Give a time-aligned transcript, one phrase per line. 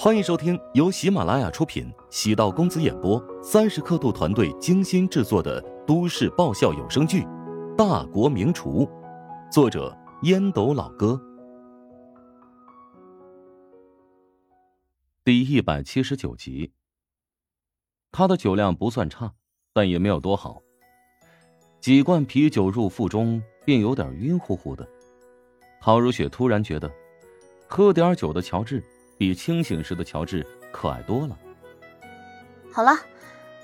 [0.00, 7.22] 欢迎收听由喜马拉雅出品、喜道公子演播、三十刻度团队精心制作的都市爆笑有声剧
[7.74, 8.86] 《大国名厨》，
[9.52, 9.92] 作者
[10.22, 11.20] 烟斗老哥，
[15.24, 16.72] 第一百七十九集。
[18.12, 19.34] 他的酒量不算差，
[19.72, 20.62] 但也没有多好。
[21.80, 24.88] 几罐啤酒入腹中，便有点晕乎乎的。
[25.80, 26.88] 陶如雪突然觉得，
[27.66, 28.80] 喝点酒的乔治
[29.18, 31.36] 比清醒时的乔治可爱多了。
[32.72, 32.96] 好了，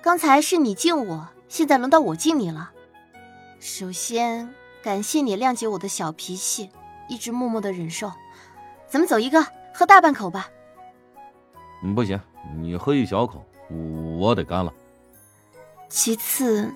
[0.00, 2.70] 刚才是你敬我，现在轮到我敬你了。
[3.58, 6.70] 首先感谢你谅解我的小脾气，
[7.08, 8.10] 一直默默的忍受。
[8.88, 9.44] 咱们走一个，
[9.74, 10.48] 喝大半口吧。
[11.82, 12.18] 嗯，不行，
[12.56, 13.44] 你喝一小口，
[14.18, 14.72] 我得干了。
[15.88, 16.72] 其次。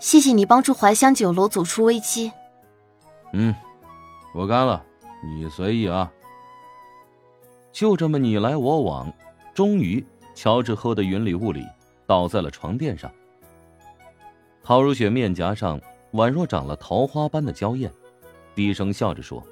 [0.00, 2.30] 谢谢你帮助怀香酒楼走出危机。
[3.32, 3.52] 嗯，
[4.32, 4.84] 我干了，
[5.24, 6.08] 你随意啊。
[7.78, 9.14] 就这么你来我往，
[9.54, 11.64] 终于，乔治喝得云里雾里，
[12.08, 13.08] 倒在了床垫上。
[14.64, 15.80] 陶如雪面颊上
[16.14, 17.88] 宛若长了桃花般的娇艳，
[18.52, 19.46] 低声笑着说：“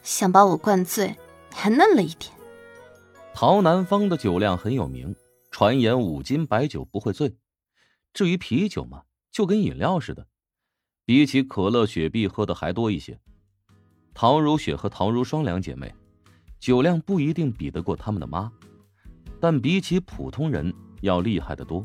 [0.00, 1.14] 想把我灌醉，
[1.52, 2.32] 还嫩了一点。”
[3.34, 5.14] 陶南方的酒量很有名，
[5.50, 7.36] 传言五斤白酒不会醉。
[8.14, 10.26] 至于啤酒嘛，就跟饮料似的，
[11.04, 13.20] 比起可乐、雪碧喝的还多一些。
[14.14, 15.92] 陶如雪和陶如霜两姐妹，
[16.58, 18.50] 酒量不一定比得过他们的妈，
[19.40, 21.84] 但比起普通人要厉害的多。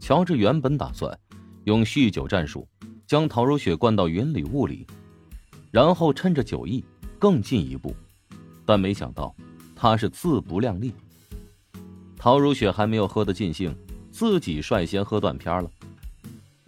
[0.00, 1.18] 乔治原本打算
[1.64, 2.68] 用酗酒战术
[3.06, 4.86] 将陶如雪灌到云里雾里，
[5.70, 6.84] 然后趁着酒意
[7.18, 7.94] 更进一步，
[8.64, 9.34] 但没想到
[9.74, 10.92] 他是自不量力。
[12.16, 13.76] 陶如雪还没有喝得尽兴。
[14.12, 15.70] 自己率先喝断片了，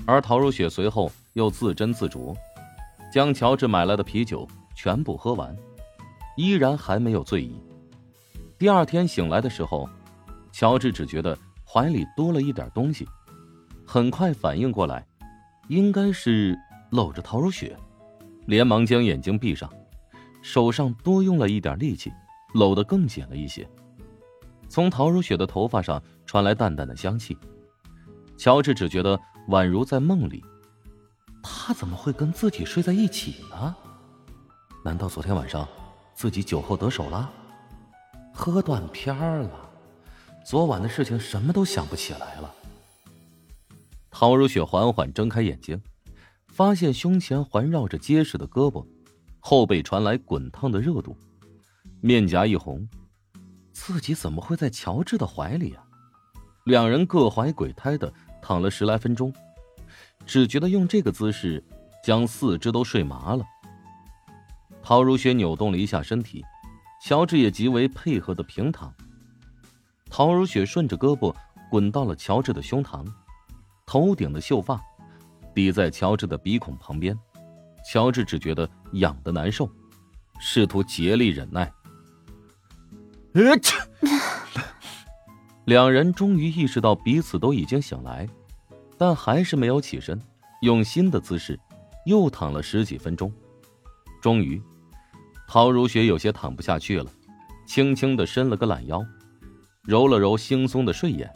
[0.05, 2.37] 而陶如雪随后又自斟自酌，
[3.11, 4.47] 将乔治买来的啤酒
[4.79, 5.57] 全部喝完，
[6.37, 7.61] 依然还没有醉意。
[8.57, 9.91] 第二天醒来的时候，
[10.53, 13.05] 乔治只觉得怀里多了一点东西，
[13.85, 15.05] 很快反应过来，
[15.67, 16.57] 应该是
[16.91, 17.77] 搂着陶如雪，
[18.47, 19.69] 连忙将眼睛闭上，
[20.43, 22.13] 手上多用了一点力气，
[22.55, 23.69] 搂得更紧了一些。
[24.69, 27.37] 从陶如雪的头发上传来淡淡的香气，
[28.37, 29.19] 乔治只觉得
[29.49, 30.45] 宛如在梦里。
[31.43, 33.75] 他怎么会跟自己睡在一起呢？
[34.89, 35.69] 难道昨天晚上
[36.15, 37.31] 自己酒后得手了，
[38.33, 39.51] 喝断片儿了？
[40.43, 42.55] 昨晚的事情什么都想不起来了。
[44.11, 45.79] 陶如雪缓缓睁开眼睛，
[46.47, 48.83] 发现胸前环绕着结实的胳膊，
[49.41, 51.15] 后背传来滚烫的热度，
[52.01, 52.89] 面颊一红。
[53.75, 55.85] 自己怎么会在乔治的怀里啊？
[56.65, 58.11] 两人各怀鬼胎的
[58.41, 59.31] 躺了十来分钟，
[60.25, 61.63] 只觉得用这个姿势
[62.03, 63.45] 将四肢都睡麻了。
[64.89, 66.43] 陶如雪扭动了一下身体，
[67.03, 68.91] 乔治也极为配合的平躺。
[70.09, 71.31] 陶如雪顺着胳膊
[71.71, 73.07] 滚到了乔治的胸膛，
[73.85, 74.81] 头顶的秀发
[75.55, 77.15] 抵在乔治的鼻孔旁边，
[77.87, 79.71] 乔治只觉得痒的难受，
[80.41, 81.71] 试图竭力忍耐。
[83.35, 83.43] 呃，
[85.67, 88.27] 两人终于意识到彼此都已经醒来，
[88.97, 90.19] 但还是没有起身，
[90.63, 91.61] 用新的姿势
[92.07, 93.31] 又躺了十几分钟。
[94.23, 94.61] 终于，
[95.49, 97.11] 陶如雪有些躺不下去了，
[97.67, 99.03] 轻轻的伸了个懒腰，
[99.83, 101.33] 揉了揉惺忪的睡眼，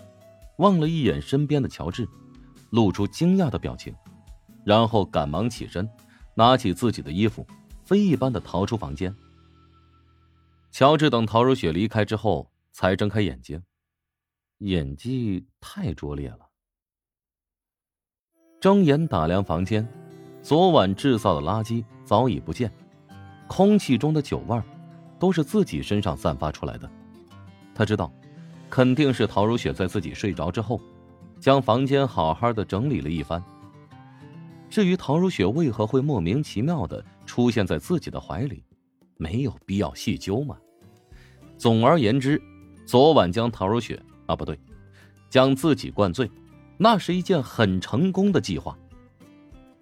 [0.59, 2.07] 望了一眼身边的乔治，
[2.69, 3.95] 露出惊讶的表情，
[4.67, 5.89] 然后赶忙起身，
[6.35, 7.47] 拿起自己的衣服，
[7.85, 9.15] 飞一般的逃出房间。
[10.71, 13.63] 乔治等陶如雪离开之后，才睁开眼睛，
[14.59, 16.51] 演技太拙劣了。
[18.61, 19.89] 睁眼打量房间，
[20.43, 22.71] 昨晚制造的垃圾早已不见，
[23.55, 24.65] 空气中的酒味儿
[25.19, 26.91] 都是自己身上散发出来的。
[27.75, 28.11] 他知道，
[28.71, 30.81] 肯定是陶如雪在自己睡着之后，
[31.39, 33.45] 将房间好好的整理了一番。
[34.71, 38.65] 至于陶如雪为何会莫名其妙的出现在自己的怀里，
[39.19, 40.57] 没有必要细究嘛。
[41.59, 42.41] 总而言之，
[42.87, 44.59] 昨晚将陶如雪啊不对，
[45.29, 46.31] 将自己灌醉，
[46.79, 48.75] 那是一件很成功的计划。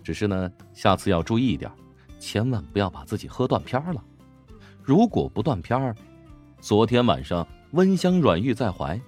[0.03, 1.71] 只是呢，下次要注意一点，
[2.21, 4.05] 千万不要把自己喝断片了。
[4.83, 5.97] 如果不断片儿，
[6.61, 9.01] 昨天晚上温香软玉在怀，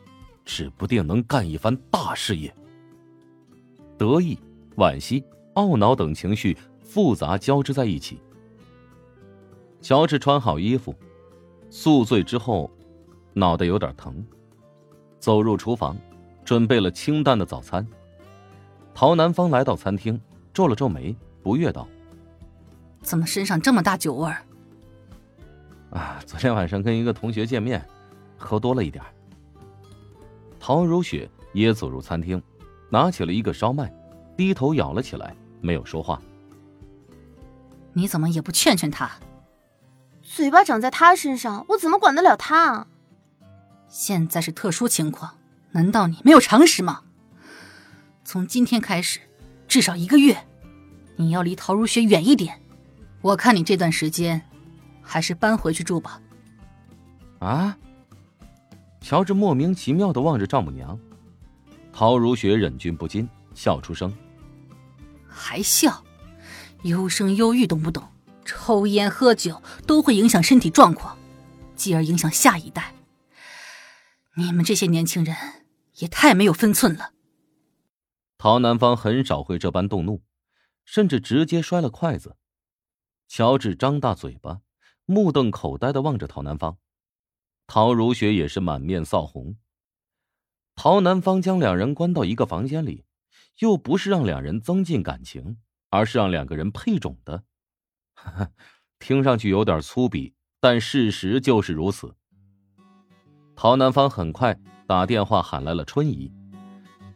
[0.44, 2.52] 指不定能干一番大事业。
[3.98, 4.36] 得意、
[4.76, 5.22] 惋惜、
[5.54, 8.18] 懊恼等情绪复杂交织在一起。
[9.80, 10.94] 乔治穿好衣服。
[11.70, 12.70] 宿醉之后，
[13.32, 14.24] 脑袋有点疼，
[15.18, 15.96] 走入厨房，
[16.44, 17.86] 准备了清淡的早餐。
[18.92, 20.20] 陶南方来到餐厅，
[20.52, 21.88] 皱了皱眉，不悦道
[23.02, 24.44] ：“怎么身上这么大酒味儿？”
[25.90, 27.86] 啊，昨天晚上跟一个同学见面，
[28.38, 29.04] 喝多了一点。
[30.58, 32.42] 陶如雪也走入餐厅，
[32.88, 33.92] 拿起了一个烧麦，
[34.36, 36.18] 低头咬了起来，没有说话。
[37.92, 39.10] 你怎么也不劝劝他？
[40.22, 42.86] 嘴巴长在他身上，我怎么管得了他啊？
[43.88, 45.36] 现在是特殊情况，
[45.72, 47.02] 难道你没有常识吗？
[48.24, 49.20] 从今天开始，
[49.68, 50.46] 至少一个月，
[51.16, 52.61] 你要离陶如雪远一点。
[53.22, 54.42] 我看你这段时间，
[55.00, 56.20] 还是搬回去住吧。
[57.38, 57.78] 啊！
[59.00, 60.98] 乔治莫名其妙的望着丈母娘，
[61.92, 64.12] 陶如雪忍俊不禁，笑出声。
[65.26, 66.04] 还笑？
[66.82, 68.08] 优生优育懂不懂？
[68.44, 71.16] 抽烟喝酒都会影响身体状况，
[71.76, 72.92] 继而影响下一代。
[74.36, 75.36] 你们这些年轻人
[75.98, 77.12] 也太没有分寸了。
[78.36, 80.22] 陶南方很少会这般动怒，
[80.84, 82.36] 甚至直接摔了筷子。
[83.34, 84.60] 乔治张大嘴巴，
[85.06, 86.76] 目瞪口呆的望着陶南方，
[87.66, 89.56] 陶如雪也是满面臊红。
[90.76, 93.06] 陶南方将两人关到一个房间里，
[93.60, 95.56] 又不是让两人增进感情，
[95.88, 97.44] 而是让两个人配种的。
[99.00, 102.14] 听上去有点粗鄙，但事实就是如此。
[103.56, 106.30] 陶南方很快打电话喊来了春姨，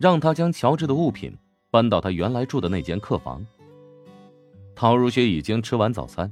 [0.01, 1.37] 让他将乔治的物品
[1.71, 3.47] 搬到他原来住的那间客房。
[4.77, 6.31] 陶如雪已经吃完早餐，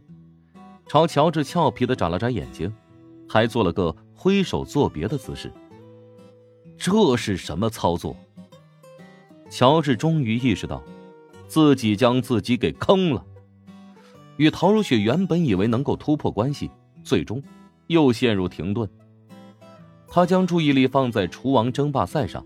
[0.86, 2.70] 朝乔治俏皮的眨了眨眼睛，
[3.26, 5.50] 还做了个挥手作别的姿势。
[6.76, 8.14] 这是什么操作？
[9.48, 10.82] 乔治终于意识到，
[11.48, 13.24] 自己将自己给坑了。
[14.36, 16.70] 与陶如雪原本以为能够突破关系，
[17.02, 17.42] 最终
[17.86, 18.86] 又陷入停顿。
[20.06, 22.44] 他将注意力放在厨王争霸赛上。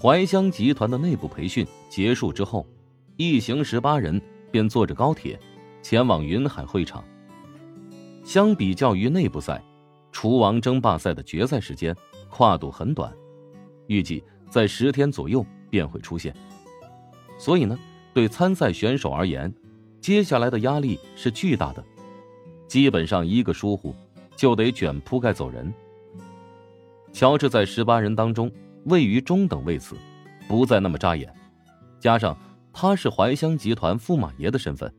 [0.00, 2.64] 怀香集团的内部培训结束之后，
[3.16, 4.22] 一行十八人。
[4.56, 5.38] 便坐着高铁，
[5.82, 7.04] 前往云海会场。
[8.24, 9.62] 相比较于内部赛，
[10.10, 11.94] 厨王争霸赛的决赛时间
[12.30, 13.12] 跨度很短，
[13.86, 16.34] 预计在十天左右便会出现。
[17.36, 17.78] 所以呢，
[18.14, 19.52] 对参赛选手而言，
[20.00, 21.84] 接下来的压力是巨大的，
[22.66, 23.94] 基本上一个疏忽
[24.36, 25.70] 就得卷铺盖走人。
[27.12, 28.50] 乔治在十八人当中
[28.86, 29.96] 位于中等位次，
[30.48, 31.30] 不再那么扎眼，
[32.00, 32.34] 加上。
[32.78, 34.92] 他是怀香集团驸马爷的身份，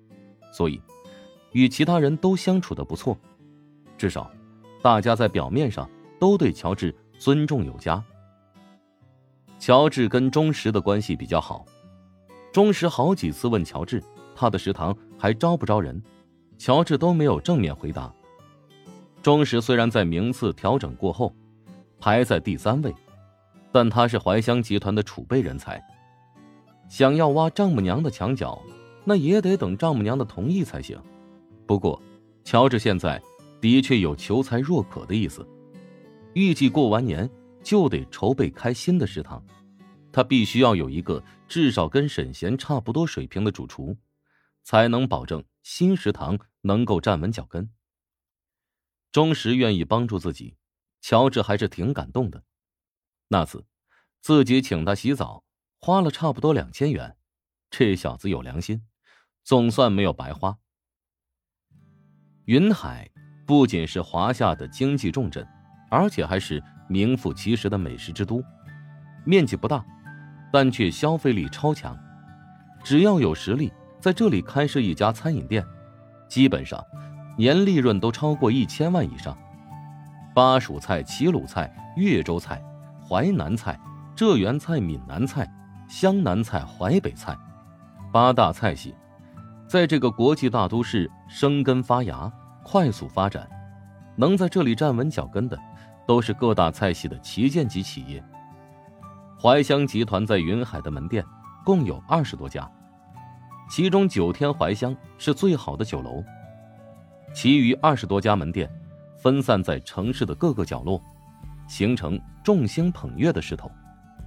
[0.51, 0.81] 所以
[1.51, 3.15] 与其他人都相处的不错，
[3.99, 4.31] 至少
[4.81, 5.87] 大家在表面上
[6.19, 8.03] 都对乔治尊重有加。
[9.59, 11.63] 乔治跟钟石的关系比较好，
[12.51, 14.03] 钟石好几次问乔治
[14.35, 16.01] 他的食堂还招不招人，
[16.57, 18.11] 乔治都没有正面回答。
[19.21, 21.31] 钟石虽然在名次调整过后
[21.99, 22.91] 排在第三位，
[23.71, 25.79] 但他是怀香集团的储备人才。
[26.89, 28.61] 想要挖丈母娘的墙角，
[29.03, 31.01] 那也得等丈母娘的同意才行。
[31.65, 32.01] 不过，
[32.43, 33.21] 乔治现在
[33.59, 35.45] 的确有求才若渴的意思，
[36.33, 37.29] 预计过完年
[37.61, 39.45] 就得筹备开新的食堂，
[40.11, 43.97] 他必须要有一个至少跟沈贤差不多水平的主厨，
[44.63, 47.69] 才能保证新食堂能够站稳脚跟。
[49.11, 50.55] 钟石愿意帮助自己，
[51.01, 52.43] 乔治还是挺感动的。
[53.27, 53.65] 那次，
[54.21, 55.43] 自己请他洗澡。
[55.79, 57.15] 花了差不多两千元，
[57.69, 58.83] 这小子有良心，
[59.43, 60.57] 总算没有白花。
[62.45, 63.09] 云海
[63.45, 65.47] 不仅是华夏的经济重镇，
[65.89, 68.43] 而且还是名副其实的美食之都。
[69.25, 69.85] 面积不大，
[70.51, 71.97] 但却消费力超强。
[72.83, 75.65] 只要有实力，在这里开设一家餐饮店，
[76.29, 76.83] 基本上
[77.37, 79.37] 年利润都超过一千万以上。
[80.33, 82.63] 巴蜀菜、齐鲁菜、越州菜、
[83.07, 83.79] 淮南菜、
[84.15, 85.47] 浙园菜、闽南菜。
[85.87, 87.35] 湘南菜、淮北菜，
[88.11, 88.93] 八大菜系，
[89.67, 93.47] 在这个国际大都市生根发芽、快速发展，
[94.17, 95.57] 能在这里站稳脚跟的，
[96.05, 98.21] 都是各大菜系的旗舰级企业。
[99.41, 101.23] 怀香集团在云海的门店
[101.63, 102.69] 共有二十多家，
[103.69, 106.21] 其中九天怀香是最好的酒楼，
[107.33, 108.69] 其余二十多家门店
[109.15, 111.01] 分散在城市的各个角落，
[111.65, 113.71] 形成众星捧月的势头。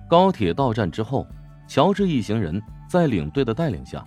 [0.09, 1.27] 高铁到站之后。
[1.71, 4.05] 乔治一行人在领队的带领下，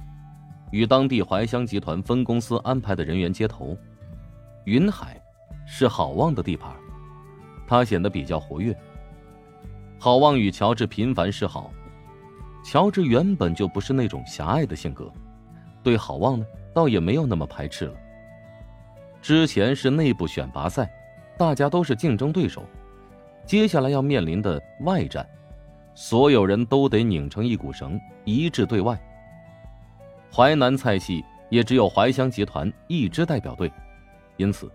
[0.71, 3.77] 与当地怀香集团分公司安排的人员接头。
[4.65, 5.17] 云海
[5.65, 6.69] 是郝望的地盘，
[7.65, 8.77] 他显得比较活跃。
[9.97, 11.71] 郝望与乔治频繁示好，
[12.65, 15.09] 乔治原本就不是那种狭隘的性格，
[15.81, 17.93] 对郝望呢，倒也没有那么排斥了。
[19.21, 20.91] 之前是内部选拔赛，
[21.37, 22.65] 大家都是竞争对手，
[23.45, 25.25] 接下来要面临的外战。
[25.95, 28.99] 所有人都得拧成一股绳，一致对外。
[30.31, 33.71] 淮南菜系也只有淮香集团一支代表队，
[34.37, 34.71] 因此，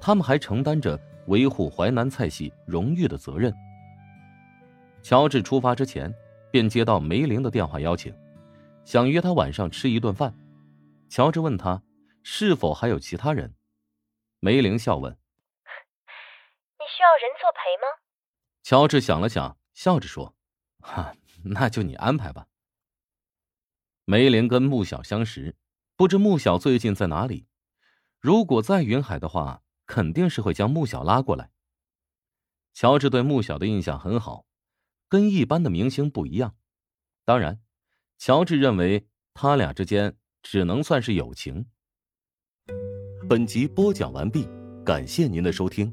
[0.00, 3.52] 他们还承担着维护淮南菜系荣誉的责任。
[5.02, 6.14] 乔治出发之前，
[6.52, 8.14] 便接到梅玲的电话邀请，
[8.84, 10.32] 想约他晚上吃一顿饭。
[11.08, 11.82] 乔治问他
[12.22, 13.52] 是否还有其他人，
[14.38, 17.88] 梅玲笑问：“你需要人作陪吗？”
[18.62, 20.36] 乔治想了想，笑着说
[20.82, 22.46] ：“哈，那就你安排吧。”
[24.04, 25.56] 梅林跟穆小相识，
[25.96, 27.46] 不知穆小最近在哪里。
[28.20, 31.50] 如果在云海的话，肯定是会将穆小拉过来。
[32.74, 34.46] 乔治对穆小的印象很好。
[35.08, 36.56] 跟一般的明星不一样，
[37.24, 37.60] 当然，
[38.16, 41.66] 乔治认为他俩之间只能算是友情。
[43.28, 44.48] 本集播讲完毕，
[44.86, 45.92] 感谢您的收听。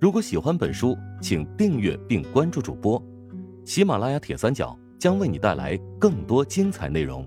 [0.00, 3.02] 如果喜欢本书，请订阅并关注主播。
[3.64, 7.26] 喜马拉雅铁三角将为你带来更多精彩内容。